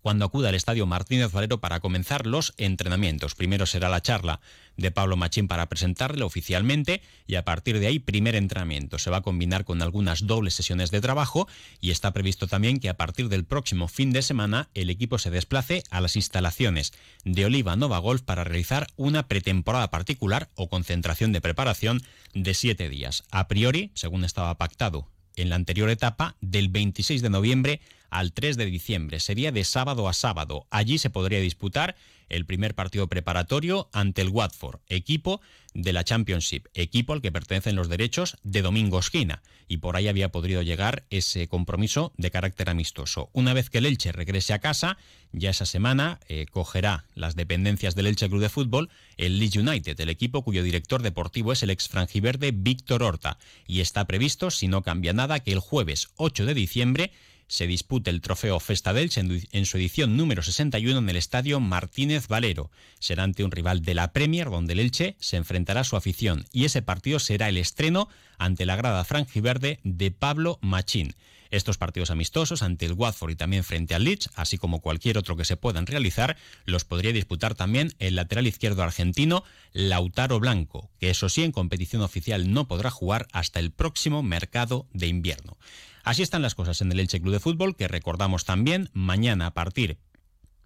cuando 0.01 0.25
acuda 0.25 0.49
al 0.49 0.55
Estadio 0.55 0.85
Martínez 0.85 1.31
Valero 1.31 1.59
para 1.59 1.79
comenzar 1.79 2.25
los 2.25 2.53
entrenamientos. 2.57 3.35
Primero 3.35 3.65
será 3.65 3.89
la 3.89 4.01
charla 4.01 4.39
de 4.77 4.91
Pablo 4.91 5.17
Machín 5.17 5.47
para 5.47 5.67
presentarle 5.67 6.23
oficialmente 6.23 7.01
y 7.27 7.35
a 7.35 7.43
partir 7.43 7.79
de 7.79 7.87
ahí 7.87 7.99
primer 7.99 8.35
entrenamiento. 8.35 8.97
Se 8.97 9.09
va 9.09 9.17
a 9.17 9.21
combinar 9.21 9.65
con 9.65 9.81
algunas 9.81 10.25
dobles 10.25 10.53
sesiones 10.53 10.91
de 10.91 11.01
trabajo 11.01 11.47
y 11.81 11.91
está 11.91 12.13
previsto 12.13 12.47
también 12.47 12.79
que 12.79 12.89
a 12.89 12.97
partir 12.97 13.29
del 13.29 13.45
próximo 13.45 13.87
fin 13.87 14.11
de 14.11 14.21
semana 14.21 14.69
el 14.73 14.89
equipo 14.89 15.17
se 15.17 15.31
desplace 15.31 15.83
a 15.89 16.01
las 16.01 16.15
instalaciones 16.15 16.93
de 17.25 17.45
Oliva 17.45 17.75
Nova 17.75 17.99
Golf 17.99 18.21
para 18.21 18.43
realizar 18.43 18.87
una 18.95 19.27
pretemporada 19.27 19.91
particular 19.91 20.49
o 20.55 20.69
concentración 20.69 21.33
de 21.33 21.41
preparación 21.41 22.01
de 22.33 22.53
siete 22.53 22.89
días. 22.89 23.23
A 23.31 23.47
priori, 23.47 23.91
según 23.95 24.23
estaba 24.23 24.57
pactado 24.57 25.07
en 25.35 25.49
la 25.49 25.55
anterior 25.55 25.89
etapa, 25.89 26.35
del 26.41 26.69
26 26.69 27.21
de 27.21 27.29
noviembre 27.29 27.81
al 28.09 28.33
3 28.33 28.57
de 28.57 28.65
diciembre. 28.65 29.19
Sería 29.19 29.51
de 29.51 29.63
sábado 29.63 30.07
a 30.07 30.13
sábado. 30.13 30.67
Allí 30.69 30.97
se 30.97 31.09
podría 31.09 31.39
disputar 31.39 31.95
el 32.29 32.45
primer 32.45 32.75
partido 32.75 33.07
preparatorio 33.07 33.89
ante 33.91 34.21
el 34.21 34.29
Watford, 34.29 34.79
equipo 34.87 35.41
de 35.73 35.93
la 35.93 36.03
Championship, 36.03 36.67
equipo 36.73 37.13
al 37.13 37.21
que 37.21 37.31
pertenecen 37.31 37.75
los 37.75 37.89
derechos 37.89 38.37
de 38.43 38.61
Domingo 38.61 38.99
Esquina, 38.99 39.41
y 39.67 39.77
por 39.77 39.95
ahí 39.95 40.07
había 40.07 40.31
podido 40.31 40.61
llegar 40.61 41.05
ese 41.09 41.47
compromiso 41.47 42.11
de 42.17 42.31
carácter 42.31 42.69
amistoso. 42.69 43.29
Una 43.33 43.53
vez 43.53 43.69
que 43.69 43.77
el 43.77 43.85
Elche 43.85 44.11
regrese 44.11 44.53
a 44.53 44.59
casa, 44.59 44.97
ya 45.31 45.51
esa 45.51 45.65
semana 45.65 46.19
eh, 46.27 46.47
cogerá 46.49 47.05
las 47.13 47.35
dependencias 47.35 47.95
del 47.95 48.07
Elche 48.07 48.29
Club 48.29 48.41
de 48.41 48.49
Fútbol 48.49 48.89
el 49.17 49.37
Leeds 49.37 49.57
United, 49.57 49.99
el 49.99 50.09
equipo 50.09 50.43
cuyo 50.43 50.63
director 50.63 51.03
deportivo 51.03 51.53
es 51.53 51.61
el 51.61 51.69
ex 51.69 51.87
frangiverde 51.87 52.51
Víctor 52.51 53.03
Horta, 53.03 53.37
y 53.67 53.81
está 53.81 54.05
previsto, 54.05 54.49
si 54.49 54.67
no 54.67 54.81
cambia 54.81 55.13
nada, 55.13 55.39
que 55.39 55.51
el 55.51 55.59
jueves 55.59 56.09
8 56.17 56.45
de 56.45 56.53
diciembre 56.55 57.11
se 57.49 57.67
dispute 57.67 58.09
el 58.09 58.21
trofeo 58.21 58.59
Festa 58.61 58.93
del 58.93 59.11
en 59.51 59.65
su 59.65 59.77
edición 59.77 60.15
número 60.15 60.41
61 60.43 60.97
en 60.97 61.09
el 61.09 61.15
estadio 61.17 61.59
Martínez 61.59 62.27
Valero. 62.27 62.71
Será 62.99 63.23
ante 63.23 63.43
un 63.43 63.51
rival 63.51 63.81
de 63.81 63.95
la 63.95 64.13
Premier 64.13 64.49
donde 64.49 64.73
el 64.73 64.79
Elche 64.79 65.17
se 65.19 65.35
enfrentará 65.35 65.81
a 65.81 65.83
su 65.83 65.97
afición 65.97 66.45
y 66.53 66.65
ese 66.65 66.81
partido 66.81 67.19
será 67.19 67.49
el 67.49 67.57
estreno 67.57 68.07
ante 68.37 68.65
la 68.65 68.75
grada 68.75 69.03
franjiverde 69.03 69.79
de 69.83 70.11
Pablo 70.11 70.59
Machín. 70.61 71.15
Estos 71.51 71.77
partidos 71.77 72.11
amistosos 72.11 72.61
ante 72.61 72.85
el 72.85 72.93
Watford 72.93 73.31
y 73.31 73.35
también 73.35 73.63
frente 73.63 73.95
al 73.95 74.03
Leeds, 74.03 74.29
así 74.35 74.57
como 74.57 74.81
cualquier 74.81 75.17
otro 75.17 75.35
que 75.35 75.45
se 75.45 75.57
puedan 75.57 75.87
realizar, 75.87 76.37
los 76.65 76.85
podría 76.85 77.11
disputar 77.11 77.55
también 77.55 77.93
el 77.99 78.15
lateral 78.15 78.47
izquierdo 78.47 78.83
argentino 78.83 79.43
Lautaro 79.73 80.39
Blanco, 80.39 80.91
que 80.99 81.09
eso 81.09 81.29
sí 81.29 81.43
en 81.43 81.51
competición 81.51 82.01
oficial 82.01 82.51
no 82.51 82.67
podrá 82.67 82.91
jugar 82.91 83.27
hasta 83.31 83.59
el 83.59 83.71
próximo 83.71 84.21
mercado 84.21 84.87
de 84.93 85.07
invierno. 85.07 85.57
Así 86.03 86.21
están 86.21 86.41
las 86.41 86.55
cosas 86.55 86.81
en 86.81 86.91
el 86.91 86.99
Elche 86.99 87.21
Club 87.21 87.33
de 87.33 87.39
Fútbol, 87.39 87.75
que 87.75 87.87
recordamos 87.87 88.45
también 88.45 88.89
mañana 88.93 89.47
a 89.47 89.53
partir 89.53 89.97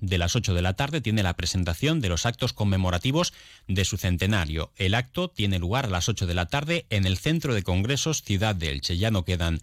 de 0.03 0.17
las 0.17 0.35
8 0.35 0.53
de 0.53 0.61
la 0.61 0.73
tarde 0.73 0.99
tiene 0.99 1.23
la 1.23 1.33
presentación 1.33 2.01
de 2.01 2.09
los 2.09 2.25
actos 2.25 2.51
conmemorativos 2.51 3.33
de 3.69 3.85
su 3.85 3.95
centenario. 3.95 4.73
El 4.75 4.95
acto 4.95 5.29
tiene 5.29 5.59
lugar 5.59 5.85
a 5.85 5.89
las 5.89 6.09
8 6.09 6.27
de 6.27 6.33
la 6.33 6.45
tarde 6.47 6.85
en 6.89 7.05
el 7.05 7.17
Centro 7.17 7.53
de 7.53 7.63
Congresos 7.63 8.21
Ciudad 8.21 8.53
de 8.53 8.71
Elche. 8.71 8.97
Ya 8.97 9.11
no 9.11 9.23
quedan 9.23 9.61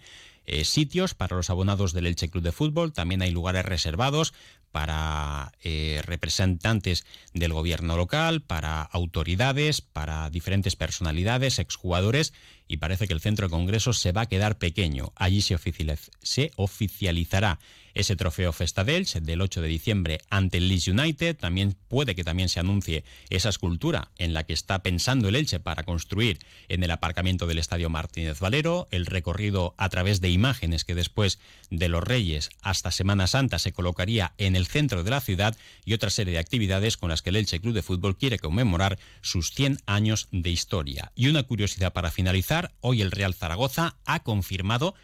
eh, 0.51 0.65
sitios 0.65 1.15
para 1.15 1.37
los 1.37 1.49
abonados 1.51 1.93
del 1.93 2.07
Elche 2.07 2.29
Club 2.29 2.43
de 2.43 2.53
Fútbol, 2.53 2.93
también 2.93 3.23
hay 3.23 3.31
lugares 3.31 3.65
reservados 3.65 4.35
para 4.73 5.53
eh, 5.63 6.03
representantes 6.05 7.05
del 7.35 7.53
gobierno 7.53 7.97
local, 7.97 8.41
para 8.43 8.83
autoridades, 8.83 9.81
para 9.81 10.31
diferentes 10.31 10.77
personalidades, 10.77 11.59
exjugadores 11.59 12.33
y 12.71 12.77
parece 12.77 13.09
que 13.09 13.15
el 13.15 13.21
centro 13.21 13.49
de 13.49 13.51
congresos 13.51 13.99
se 13.99 14.13
va 14.13 14.23
a 14.23 14.27
quedar 14.27 14.57
pequeño. 14.59 15.13
Allí 15.17 15.43
se, 15.43 15.59
oficializará 16.55 17.59
ese 17.95 18.15
trofeo 18.15 18.53
Festa 18.53 18.85
del 18.85 19.41
8 19.41 19.61
de 19.61 19.67
diciembre 19.67 20.21
ante 20.31 20.59
el 20.59 20.69
Leeds 20.69 20.87
United. 20.87 21.37
También 21.37 21.75
puede 21.89 22.15
que 22.15 22.23
también 22.23 22.49
se 22.49 22.61
anuncie 22.61 23.03
esa 23.29 23.49
escultura 23.49 24.13
en 24.19 24.35
la 24.35 24.45
que 24.45 24.53
está 24.53 24.85
pensando 24.85 25.29
el 25.29 25.35
Elche 25.35 25.59
para 25.59 25.83
construir 25.83 26.39
en 26.69 26.85
el 26.85 26.93
aparcamiento 26.93 27.49
del 27.49 27.59
Estadio 27.59 27.91
Martínez 27.91 28.39
Valero, 28.39 28.87
el 28.93 29.07
recorrido 29.07 29.75
a 29.77 29.89
través 29.89 30.21
de 30.21 30.31
imágenes 30.31 30.85
que 30.85 30.95
después 30.95 31.41
de 31.71 31.89
los 31.89 32.05
Reyes 32.05 32.51
hasta 32.63 32.93
Semana 32.93 33.27
Santa 33.27 33.59
se 33.59 33.73
colocaría 33.73 34.33
en 34.39 34.55
el 34.55 34.60
centro 34.67 35.03
de 35.05 35.11
la 35.11 35.21
ciudad 35.21 35.57
y 35.85 35.95
otra 35.95 36.11
serie 36.11 36.33
de 36.33 36.39
actividades 36.39 36.97
con 36.97 37.11
las 37.11 37.23
que 37.23 37.31
el 37.31 37.37
Elche 37.37 37.61
Club 37.61 37.75
de 37.75 37.83
Fútbol 37.83 38.17
quiere 38.17 38.39
conmemorar 38.39 38.99
sus 39.21 39.53
100 39.53 39.79
años 39.87 40.29
de 40.33 40.51
historia. 40.51 41.13
Y 41.15 41.29
una 41.29 41.43
curiosidad 41.43 41.93
para 41.93 42.11
finalizar 42.11 42.73
hoy 42.81 43.03
el 43.03 43.11
Real 43.11 43.35
Zaragoza 43.35 43.97
ha 44.05 44.23
confirmado 44.23 44.95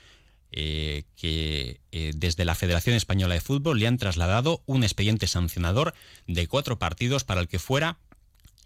eh, 0.53 1.05
que 1.17 1.81
eh, 1.93 2.13
desde 2.15 2.45
la 2.45 2.55
Federación 2.55 2.95
Española 2.95 3.35
de 3.35 3.41
Fútbol 3.41 3.79
le 3.79 3.89
han 3.89 3.99
trasladado 3.99 4.63
un 4.67 4.85
expediente 4.85 5.27
sancionador 5.27 5.93
de 6.27 6.47
cuatro 6.47 6.79
partidos 6.79 7.25
para 7.25 7.41
el 7.41 7.49
que 7.49 7.59
fuera 7.59 7.99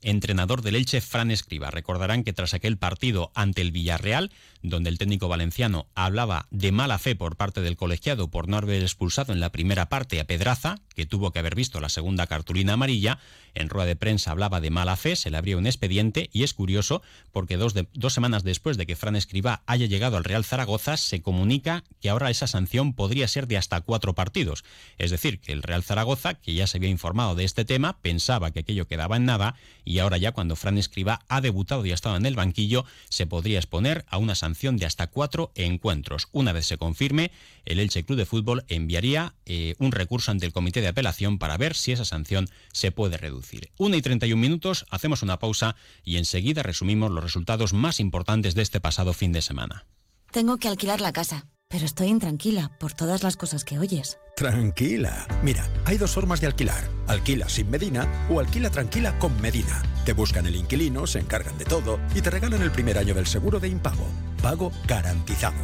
entrenador 0.02 0.62
del 0.62 0.76
Elche, 0.76 1.00
Fran 1.00 1.30
Escriba. 1.30 1.71
Recordarán 1.71 2.25
que 2.25 2.33
tras 2.33 2.54
aquel 2.54 2.76
partido 2.76 3.30
ante 3.35 3.61
el 3.61 3.73
Villarreal, 3.73 4.30
donde 4.62 4.90
el 4.90 4.99
técnico 4.99 5.28
valenciano 5.28 5.87
hablaba 5.95 6.47
de 6.50 6.73
mala 6.73 6.99
fe 6.99 7.16
por 7.16 7.37
parte 7.37 7.61
del 7.61 7.76
colegiado 7.76 8.28
por 8.28 8.49
no 8.49 8.57
haber 8.57 8.83
expulsado 8.83 9.33
en 9.33 9.40
la 9.40 9.52
primera 9.52 9.88
parte 9.88 10.21
a 10.21 10.25
Pedraza, 10.25 10.78
que 10.95 11.07
tuvo 11.07 11.33
que 11.33 11.38
haber 11.38 11.54
visto 11.54 11.80
la 11.80 11.88
segunda 11.88 12.26
cartulina 12.26 12.75
amarilla, 12.75 13.19
en 13.54 13.69
rueda 13.69 13.87
de 13.87 13.97
prensa 13.97 14.30
hablaba 14.30 14.61
de 14.61 14.71
mala 14.71 14.97
fe, 14.97 15.16
se 15.16 15.30
le 15.30 15.37
abrió 15.37 15.59
un 15.59 15.66
expediente 15.66 16.30
y 16.33 16.45
es 16.45 16.54
curioso 16.54 17.02
porque 17.33 17.57
dos, 17.57 17.75
dos 17.95 18.12
semanas 18.12 18.45
después 18.45 18.76
de 18.76 18.87
que 18.87 18.97
Fran 18.97 19.16
Escribá 19.16 19.62
haya 19.66 19.87
llegado 19.87 20.16
al 20.16 20.25
Real 20.25 20.45
Zaragoza, 20.45 20.97
se 20.97 21.23
comunica 21.23 21.85
que 22.00 22.11
ahora 22.11 22.30
esa 22.30 22.47
sanción 22.47 22.95
podría 22.95 23.28
ser 23.28 23.47
de 23.47 23.57
hasta 23.57 23.80
cuatro 23.80 24.14
partidos. 24.14 24.64
Es 24.99 25.11
decir, 25.11 25.40
que 25.40 25.52
el 25.52 25.62
Real 25.62 25.83
Zaragoza, 25.83 26.35
que 26.35 26.54
ya 26.54 26.66
se 26.66 26.78
había 26.78 26.90
informado 26.90 27.35
de 27.35 27.45
este 27.45 27.64
tema, 27.64 27.99
pensaba 28.00 28.50
que 28.50 28.61
aquello 28.61 28.87
quedaba 28.87 29.16
en 29.16 29.25
nada 29.25 29.54
ahora 29.99 30.18
ya 30.18 30.32
cuando 30.32 30.56
Fran 30.56 30.78
Escribá 30.78 31.20
ha 31.28 31.40
debutado 31.40 31.85
y 31.85 31.90
ha 31.90 31.94
estado 31.94 32.16
en 32.16 32.26
el 32.26 32.37
banquillo, 32.37 32.85
se 33.09 33.26
podría 33.26 33.59
exponer 33.59 34.04
a 34.09 34.18
una 34.18 34.35
sanción 34.35 34.76
de 34.76 34.87
hasta 34.87 35.09
cuatro 35.09 35.52
encuentros. 35.54 36.28
Una 36.32 36.52
vez 36.52 36.66
se 36.66 36.78
confirme, 36.78 37.32
el 37.64 37.80
Elche 37.80 38.04
Club 38.04 38.18
de 38.18 38.26
Fútbol 38.26 38.64
enviaría 38.68 39.35
eh, 39.47 39.75
un 39.78 39.92
recurso 39.92 40.30
ante 40.30 40.47
el 40.47 40.52
Comité 40.52 40.80
de 40.80 40.88
Apelación 40.88 41.38
para 41.38 41.56
ver 41.56 41.75
si 41.75 41.92
esa 41.92 42.04
sanción 42.04 42.49
se 42.73 42.92
puede 42.92 43.16
reducir. 43.16 43.70
Una 43.78 43.97
y 43.97 44.02
31 44.02 44.40
minutos, 44.40 44.87
hacemos 44.90 45.23
una 45.23 45.38
pausa 45.38 45.76
y 46.04 46.16
enseguida 46.16 46.62
resumimos 46.62 47.11
los 47.11 47.25
resultados 47.25 47.73
más 47.73 48.00
importantes 48.00 48.54
de 48.54 48.62
este 48.62 48.80
pasado 48.80 49.12
fin 49.12 49.32
de 49.32 49.42
semana. 49.42 49.87
Tengo 50.30 50.59
que 50.59 50.68
alquilar 50.68 51.00
la 51.00 51.12
casa, 51.12 51.47
pero 51.70 51.86
estoy 51.86 52.08
intranquila 52.08 52.72
por 52.78 52.92
todas 52.92 53.22
las 53.22 53.36
cosas 53.36 53.64
que 53.64 53.78
oyes. 53.78 54.18
Tranquila. 54.34 55.26
Mira, 55.44 55.64
hay 55.84 55.98
dos 55.98 56.10
formas 56.10 56.40
de 56.40 56.48
alquilar. 56.48 56.82
Alquila 57.06 57.48
sin 57.48 57.70
Medina 57.70 58.26
o 58.28 58.40
alquila 58.40 58.70
tranquila 58.70 59.16
con 59.20 59.40
Medina. 59.40 59.80
Te 60.04 60.12
buscan 60.12 60.46
el 60.46 60.56
inquilino, 60.56 61.06
se 61.06 61.20
encargan 61.20 61.56
de 61.58 61.64
todo 61.64 62.00
y 62.12 62.20
te 62.22 62.30
regalan 62.30 62.60
el 62.62 62.72
primer 62.72 62.98
año 62.98 63.14
del 63.14 63.26
seguro 63.26 63.60
de 63.60 63.68
impago. 63.68 64.04
Pago 64.42 64.72
garantizado. 64.88 65.62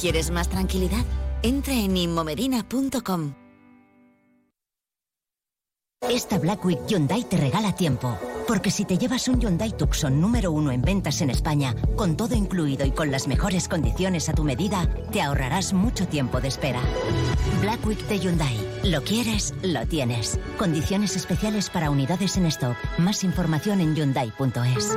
¿Quieres 0.00 0.30
más 0.30 0.48
tranquilidad? 0.48 1.04
Entra 1.42 1.74
en 1.74 1.96
inmomedina.com. 1.96 3.34
Esta 6.08 6.38
Black 6.38 6.64
Week 6.64 6.78
Hyundai 6.86 7.24
te 7.24 7.36
regala 7.36 7.74
tiempo. 7.74 8.16
Porque 8.48 8.70
si 8.70 8.86
te 8.86 8.96
llevas 8.96 9.28
un 9.28 9.40
Hyundai 9.40 9.76
Tucson 9.76 10.22
número 10.22 10.50
uno 10.50 10.72
en 10.72 10.80
ventas 10.80 11.20
en 11.20 11.28
España, 11.28 11.74
con 11.96 12.16
todo 12.16 12.34
incluido 12.34 12.86
y 12.86 12.92
con 12.92 13.10
las 13.10 13.28
mejores 13.28 13.68
condiciones 13.68 14.30
a 14.30 14.32
tu 14.32 14.42
medida, 14.42 14.88
te 15.12 15.20
ahorrarás 15.20 15.74
mucho 15.74 16.08
tiempo 16.08 16.40
de 16.40 16.48
espera. 16.48 16.80
Black 17.60 17.86
Week 17.86 17.98
de 18.08 18.18
Hyundai. 18.18 18.56
Lo 18.84 19.04
quieres, 19.04 19.52
lo 19.62 19.86
tienes. 19.86 20.40
Condiciones 20.56 21.14
especiales 21.14 21.68
para 21.68 21.90
unidades 21.90 22.38
en 22.38 22.46
stock. 22.46 22.76
Más 22.96 23.22
información 23.22 23.82
en 23.82 23.94
Hyundai.es. 23.94 24.96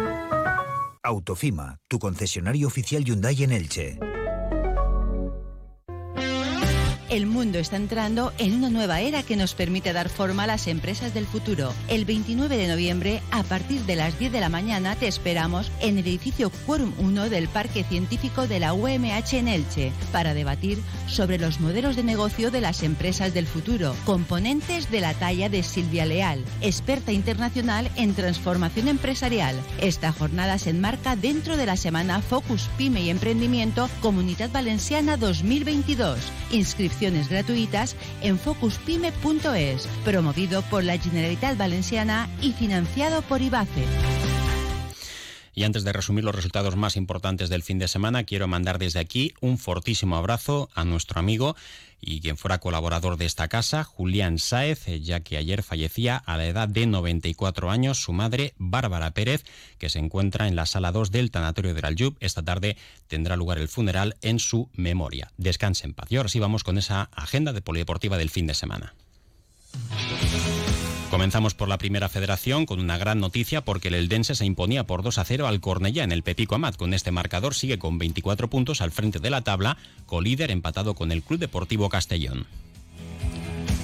Autofima, 1.04 1.78
tu 1.90 2.00
concesionario 2.00 2.68
oficial 2.68 3.04
Hyundai 3.04 3.44
en 3.44 3.52
Elche. 3.52 4.00
El 7.12 7.26
mundo 7.26 7.60
está 7.60 7.76
entrando 7.76 8.32
en 8.38 8.54
una 8.54 8.70
nueva 8.70 9.02
era 9.02 9.22
que 9.22 9.36
nos 9.36 9.54
permite 9.54 9.92
dar 9.92 10.08
forma 10.08 10.44
a 10.44 10.48
las 10.48 10.68
empresas 10.68 11.14
del 11.14 11.26
futuro. 11.26 11.74
El 11.90 12.06
29 12.06 12.56
de 12.56 12.70
noviembre, 12.70 13.22
a 13.32 13.44
partir 13.44 13.82
de 13.82 13.98
las 13.98 14.18
10 14.18 14.32
de 14.32 14.40
la 14.40 14.48
mañana, 14.48 14.96
te 14.96 15.10
esperamos 15.10 15.70
en 15.82 15.98
el 15.98 16.08
edificio 16.08 16.50
Quorum 16.66 16.94
1 17.00 17.30
del 17.30 17.50
Parque 17.50 17.84
Científico 17.84 18.48
de 18.48 18.62
la 18.62 18.74
UMH 18.74 19.34
en 19.34 19.50
Elche 19.50 19.92
para 20.14 20.34
debatir 20.34 20.82
sobre 21.08 21.38
los 21.38 21.60
modelos 21.60 21.98
de 21.98 22.04
negocio 22.04 22.50
de 22.50 22.62
las 22.62 22.82
empresas 22.82 23.34
del 23.34 23.46
futuro, 23.46 23.94
componentes 24.06 24.90
de 24.90 25.02
la 25.02 25.14
talla 25.14 25.50
de 25.50 25.64
Silvia 25.64 26.06
Leal, 26.06 26.46
experta 26.62 27.12
internacional 27.12 27.92
en 27.98 28.14
transformación 28.14 28.88
empresarial. 28.88 29.58
Esta 29.82 30.14
jornada 30.14 30.58
se 30.60 30.70
enmarca 30.70 31.18
dentro 31.18 31.58
de 31.58 31.66
la 31.66 31.76
semana 31.76 32.22
Focus 32.22 32.70
Pyme 32.78 33.02
y 33.02 33.10
Emprendimiento 33.10 33.90
Comunidad 34.00 34.50
Valenciana 34.50 35.18
2022. 35.18 36.18
Inscripción 36.52 37.01
gratuitas 37.30 37.96
en 38.22 38.38
focuspyme.es, 38.38 39.88
promovido 40.06 40.62
por 40.64 40.84
la 40.84 40.98
Generalitat 40.98 41.58
Valenciana 41.58 42.30
y 42.42 42.54
financiado 42.54 43.22
por 43.24 43.42
IBACE. 43.42 44.21
Y 45.54 45.64
antes 45.64 45.84
de 45.84 45.94
resumir 45.94 46.24
los 46.24 46.36
resultados 46.36 46.76
más 46.76 46.96
importantes 46.96 47.50
del 47.50 47.64
fin 47.64 47.80
de 47.80 47.88
semana, 47.88 48.24
quiero 48.24 48.48
mandar 48.48 48.80
desde 48.80 49.00
aquí 49.00 49.34
un 49.42 49.58
fortísimo 49.58 50.16
abrazo 50.16 50.70
a 50.76 50.86
nuestro 50.86 51.20
amigo 51.20 51.56
y 52.02 52.20
quien 52.20 52.36
fuera 52.36 52.58
colaborador 52.58 53.16
de 53.18 53.26
esta 53.26 53.48
casa, 53.48 53.84
Julián 53.84 54.40
Sáez, 54.40 54.86
ya 55.02 55.20
que 55.20 55.38
ayer 55.38 55.62
fallecía 55.62 56.18
a 56.18 56.36
la 56.36 56.48
edad 56.48 56.68
de 56.68 56.88
94 56.88 57.70
años 57.70 58.02
su 58.02 58.12
madre, 58.12 58.54
Bárbara 58.58 59.12
Pérez, 59.12 59.46
que 59.78 59.90
se 59.90 60.00
encuentra 60.00 60.48
en 60.48 60.56
la 60.56 60.66
sala 60.66 60.92
2 60.92 61.12
del 61.12 61.30
Tanatorio 61.30 61.76
del 61.76 61.86
Aljub. 61.86 62.18
Esta 62.20 62.42
tarde 62.42 62.76
tendrá 63.08 63.36
lugar 63.36 63.60
el 63.60 63.68
funeral 63.68 64.18
en 64.22 64.40
su 64.40 64.70
memoria. 64.74 65.32
Descanse 65.38 65.86
en 65.86 65.94
paz. 65.94 66.12
Y 66.12 66.18
ahora 66.18 66.30
sí 66.30 66.40
vamos 66.40 66.64
con 66.64 66.80
esa 66.80 67.04
agenda 67.14 67.54
de 67.54 67.62
polideportiva 67.62 68.18
del 68.18 68.32
fin 68.32 68.48
de 68.48 68.56
semana. 68.56 68.96
Comenzamos 71.12 71.54
por 71.56 71.68
la 71.68 71.78
primera 71.78 72.08
federación 72.08 72.66
con 72.66 72.80
una 72.80 72.98
gran 72.98 73.20
noticia 73.20 73.66
porque 73.66 73.90
el 73.90 73.96
Eldense 73.96 74.34
se 74.34 74.46
imponía 74.46 74.86
por 74.86 75.04
2 75.04 75.18
a 75.18 75.26
0 75.26 75.46
al 75.46 75.60
Cornellá 75.60 76.06
en 76.06 76.14
el 76.14 76.24
Pepico 76.24 76.56
Amat. 76.56 76.78
Con 76.78 76.94
este 76.94 77.12
marcador 77.12 77.54
sigue 77.54 77.78
con 77.78 77.98
24 77.98 78.50
puntos 78.50 78.80
al 78.80 78.92
frente 78.92 79.20
de 79.20 79.30
la 79.30 79.42
tabla, 79.42 79.78
colíder 80.06 80.52
empatado 80.52 80.96
con 80.96 81.12
el 81.12 81.22
Club 81.22 81.42
Deportivo 81.42 81.90
Castellón. 81.90 82.48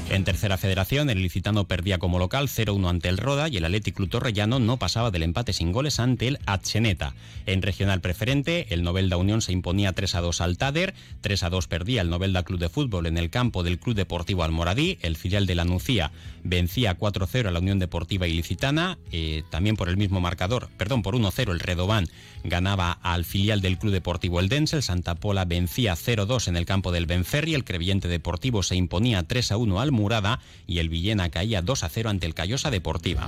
En 0.10 0.24
tercera 0.24 0.58
federación, 0.58 1.10
el 1.10 1.22
Licitano 1.22 1.68
perdía 1.68 2.00
como 2.00 2.18
local 2.18 2.48
0-1 2.48 2.90
ante 2.90 3.10
el 3.10 3.18
Roda 3.18 3.50
y 3.50 3.58
el 3.58 3.66
Athletic 3.66 3.94
Club 3.94 4.10
Torrellano 4.10 4.58
no 4.58 4.78
pasaba 4.78 5.12
del 5.12 5.24
empate 5.24 5.52
sin 5.52 5.74
goles 5.74 6.00
ante 6.00 6.30
el 6.30 6.40
Atcheneta. 6.46 7.14
En 7.46 7.62
regional 7.62 8.00
preferente, 8.00 8.68
el 8.70 8.84
Novelda 8.84 9.18
Unión 9.18 9.42
se 9.42 9.52
imponía 9.52 9.94
3-2 9.94 10.40
al 10.40 10.58
Tader, 10.58 10.94
3-2 11.22 11.68
perdía 11.68 12.02
el 12.02 12.10
Novelda 12.10 12.44
Club 12.44 12.58
de 12.58 12.70
Fútbol 12.70 13.06
en 13.06 13.18
el 13.18 13.30
campo 13.30 13.64
del 13.64 13.80
Club 13.80 13.98
Deportivo 13.98 14.44
Almoradí, 14.44 14.98
el 15.02 15.18
filial 15.18 15.46
de 15.46 15.56
la 15.56 15.66
Nucía 15.66 16.12
vencía 16.42 16.98
4-0 16.98 17.50
a 17.50 17.52
la 17.52 17.60
Unión 17.60 17.78
Deportiva 17.78 18.28
Ilicitana, 18.28 18.98
eh, 19.12 19.44
también 19.50 19.76
por 19.76 19.90
el 19.90 19.98
mismo 19.98 20.22
marcador, 20.22 20.70
perdón, 20.78 21.02
por 21.02 21.16
1-0 21.16 21.52
el 21.52 21.60
Redobán 21.60 22.08
ganaba 22.46 22.94
al 23.02 23.26
filial 23.26 23.60
del 23.62 23.78
Club 23.78 23.92
Deportivo 23.92 24.40
El 24.40 24.48
Dense, 24.48 24.78
el 24.78 24.84
Santa 24.84 25.16
Pola 25.16 25.44
vencía 25.44 25.96
0-2 25.96 26.48
en 26.48 26.56
el 26.56 26.66
campo 26.66 26.94
del 26.94 27.08
Benferri, 27.08 27.56
el 27.56 27.66
Crevillente 27.66 28.08
Deportivo 28.08 28.64
se 28.64 28.78
imponía 28.78 29.28
3-1 29.28 29.82
al 29.82 29.92
Murada 29.98 30.40
y 30.66 30.80
el 30.80 30.88
Villena 30.88 31.30
caía 31.30 31.62
2 31.62 31.84
a 31.84 31.90
0 31.90 32.10
ante 32.10 32.26
el 32.26 32.34
Callosa 32.34 32.72
Deportiva. 32.72 33.28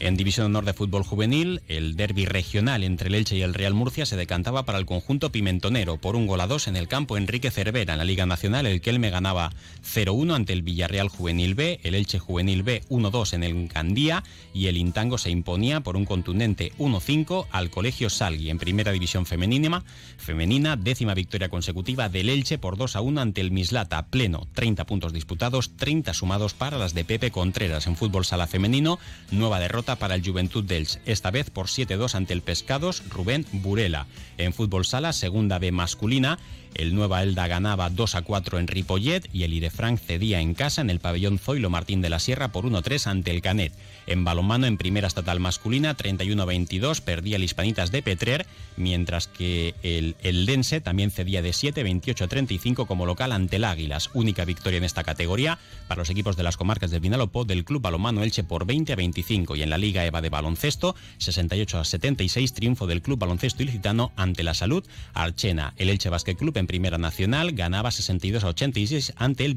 En 0.00 0.16
División 0.16 0.46
Honor 0.46 0.64
de 0.64 0.74
Fútbol 0.74 1.02
Juvenil, 1.02 1.60
el 1.66 1.96
derby 1.96 2.24
regional 2.24 2.84
entre 2.84 3.08
el 3.08 3.16
Elche 3.16 3.36
y 3.36 3.42
el 3.42 3.52
Real 3.52 3.74
Murcia 3.74 4.06
se 4.06 4.16
decantaba 4.16 4.64
para 4.64 4.78
el 4.78 4.86
conjunto 4.86 5.32
pimentonero 5.32 5.96
por 5.96 6.14
un 6.14 6.28
gol 6.28 6.40
a 6.40 6.46
dos 6.46 6.68
en 6.68 6.76
el 6.76 6.86
campo 6.86 7.16
Enrique 7.16 7.50
Cervera. 7.50 7.94
En 7.94 7.98
la 7.98 8.04
Liga 8.04 8.24
Nacional, 8.24 8.66
el 8.66 8.80
Kelme 8.80 9.10
ganaba 9.10 9.50
0-1 9.82 10.36
ante 10.36 10.52
el 10.52 10.62
Villarreal 10.62 11.08
Juvenil 11.08 11.56
B, 11.56 11.80
el 11.82 11.96
Elche 11.96 12.20
Juvenil 12.20 12.62
B 12.62 12.84
1-2 12.88 13.32
en 13.34 13.42
el 13.42 13.68
Candía 13.68 14.22
y 14.54 14.68
el 14.68 14.76
Intango 14.76 15.18
se 15.18 15.30
imponía 15.30 15.80
por 15.80 15.96
un 15.96 16.04
contundente 16.04 16.72
1-5 16.78 17.46
al 17.50 17.70
Colegio 17.70 18.08
Salgui. 18.08 18.50
En 18.50 18.58
Primera 18.58 18.92
División 18.92 19.26
Femenina, 19.26 19.82
femenina 20.16 20.76
décima 20.76 21.14
victoria 21.14 21.48
consecutiva 21.48 22.08
del 22.08 22.28
Elche 22.28 22.58
por 22.58 22.76
2-1 22.76 23.20
ante 23.20 23.40
el 23.40 23.50
Mislata, 23.50 24.06
pleno, 24.06 24.46
30 24.54 24.86
puntos 24.86 25.12
disputados, 25.12 25.76
30 25.76 26.14
sumados 26.14 26.54
para 26.54 26.78
las 26.78 26.94
de 26.94 27.04
Pepe 27.04 27.32
Contreras. 27.32 27.88
En 27.88 27.96
fútbol 27.96 28.24
sala 28.24 28.46
femenino, 28.46 29.00
nueva 29.32 29.58
derrota 29.58 29.87
para 29.96 30.14
el 30.14 30.24
Juventud 30.24 30.64
dels, 30.64 31.00
esta 31.06 31.30
vez 31.30 31.50
por 31.50 31.66
7-2 31.66 32.14
ante 32.14 32.32
el 32.32 32.42
Pescados 32.42 33.02
Rubén 33.08 33.46
Burela. 33.52 34.06
En 34.36 34.52
fútbol 34.52 34.84
sala, 34.84 35.12
segunda 35.12 35.58
B 35.58 35.72
masculina, 35.72 36.38
el 36.74 36.94
Nueva 36.94 37.22
Elda 37.22 37.46
ganaba 37.48 37.90
2 37.90 38.14
a 38.14 38.22
4 38.22 38.58
en 38.58 38.66
Ripollet 38.66 39.28
y 39.32 39.42
el 39.42 39.52
Irefranc 39.52 39.98
cedía 39.98 40.40
en 40.40 40.54
casa 40.54 40.80
en 40.80 40.90
el 40.90 41.00
pabellón 41.00 41.38
Zoilo 41.38 41.70
Martín 41.70 42.00
de 42.00 42.10
la 42.10 42.18
Sierra 42.18 42.52
por 42.52 42.64
1-3 42.64 43.06
ante 43.06 43.30
el 43.30 43.42
Canet. 43.42 43.72
En 44.06 44.24
balonmano, 44.24 44.66
en 44.66 44.78
primera 44.78 45.06
estatal 45.06 45.40
masculina, 45.40 45.96
31-22 45.96 47.00
perdía 47.00 47.36
el 47.36 47.44
Hispanitas 47.44 47.90
de 47.90 48.02
Petrer, 48.02 48.46
mientras 48.76 49.26
que 49.26 49.74
el, 49.82 50.16
el 50.22 50.46
Lense 50.46 50.80
también 50.80 51.10
cedía 51.10 51.42
de 51.42 51.52
7, 51.52 51.84
28-35 51.84 52.86
como 52.86 53.06
local 53.06 53.32
ante 53.32 53.56
el 53.56 53.64
Águilas. 53.64 54.10
Única 54.14 54.44
victoria 54.44 54.78
en 54.78 54.84
esta 54.84 55.04
categoría 55.04 55.58
para 55.88 56.00
los 56.00 56.10
equipos 56.10 56.36
de 56.36 56.42
las 56.42 56.56
comarcas 56.56 56.90
del 56.90 57.00
Vinalopó 57.00 57.44
del 57.44 57.64
Club 57.64 57.82
Balonmano 57.82 58.22
Elche 58.22 58.44
por 58.44 58.66
20 58.66 58.94
25 58.94 59.56
y 59.56 59.62
en 59.62 59.70
la 59.70 59.77
Liga 59.78 60.04
EVA 60.04 60.20
de 60.20 60.28
baloncesto, 60.28 60.94
68 61.18 61.84
76 61.84 62.52
triunfo 62.52 62.86
del 62.86 63.02
Club 63.02 63.18
Baloncesto 63.18 63.62
Ilicitano 63.62 64.12
ante 64.16 64.42
la 64.42 64.54
Salud 64.54 64.84
Archena. 65.14 65.74
El 65.76 65.88
Elche 65.88 66.10
Basket 66.10 66.36
Club 66.36 66.56
en 66.56 66.66
Primera 66.66 66.98
Nacional 66.98 67.52
ganaba 67.52 67.90
62 67.90 68.44
a 68.44 68.48
86 68.48 69.14
ante 69.16 69.44
el 69.44 69.56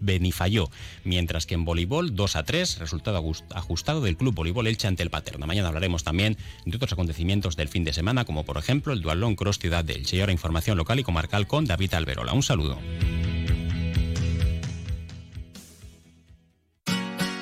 Benifayó, 0.00 0.70
mientras 1.04 1.46
que 1.46 1.54
en 1.54 1.64
voleibol 1.64 2.14
2 2.14 2.36
a 2.36 2.44
3, 2.44 2.78
resultado 2.78 3.24
ajustado 3.54 4.00
del 4.00 4.16
Club 4.16 4.34
Voleibol 4.34 4.66
Elche 4.66 4.88
ante 4.88 5.02
el 5.02 5.10
Paterno. 5.10 5.46
Mañana 5.46 5.68
hablaremos 5.68 6.04
también 6.04 6.36
de 6.64 6.76
otros 6.76 6.92
acontecimientos 6.92 7.56
del 7.56 7.68
fin 7.68 7.84
de 7.84 7.92
semana, 7.92 8.24
como 8.24 8.44
por 8.44 8.58
ejemplo 8.58 8.92
el 8.92 9.02
Dualón 9.02 9.36
Cross 9.36 9.58
Ciudad 9.58 9.84
de 9.84 9.94
Elche. 9.94 10.16
Y 10.16 10.20
ahora 10.20 10.32
información 10.32 10.76
local 10.76 10.98
y 10.98 11.04
comarcal 11.04 11.46
con 11.46 11.64
David 11.64 11.94
Alberola. 11.94 12.32
Un 12.32 12.42
saludo. 12.42 12.78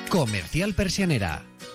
Comercial 0.09 0.75
Persianera. 0.75 1.52